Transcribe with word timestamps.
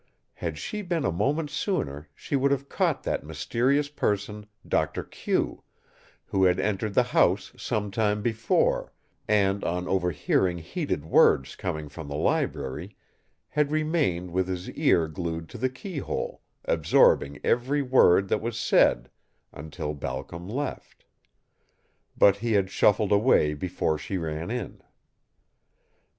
Had 0.33 0.57
she 0.57 0.81
been 0.81 1.05
a 1.05 1.11
moment 1.11 1.51
sooner 1.51 2.09
she 2.15 2.35
would 2.35 2.49
have 2.49 2.67
caught 2.67 3.03
that 3.03 3.23
mysterious 3.23 3.87
person, 3.87 4.47
Doctor 4.67 5.03
Q, 5.03 5.63
who 6.25 6.45
had 6.45 6.59
entered 6.59 6.95
the 6.95 7.03
house 7.13 7.53
some 7.55 7.91
time 7.91 8.23
before, 8.23 8.93
and, 9.27 9.63
on 9.63 9.87
overhearing 9.87 10.57
heated 10.57 11.05
words 11.05 11.55
coming 11.55 11.87
from 11.87 12.07
the 12.07 12.15
library, 12.15 12.95
had 13.49 13.69
remained 13.71 14.31
with 14.31 14.47
his 14.47 14.71
ear 14.71 15.07
glued 15.07 15.47
to 15.49 15.59
the 15.59 15.69
keyhole, 15.69 16.41
absorbing 16.65 17.39
every 17.43 17.83
word 17.83 18.27
that 18.29 18.41
was 18.41 18.57
said 18.57 19.11
until 19.53 19.93
Balcom 19.93 20.49
left. 20.49 21.05
But 22.17 22.37
he 22.37 22.53
had 22.53 22.71
shuffled 22.71 23.11
away 23.11 23.53
before 23.53 23.99
she 23.99 24.17
ran 24.17 24.49
in. 24.49 24.81